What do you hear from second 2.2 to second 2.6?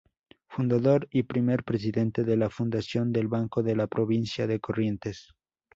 de la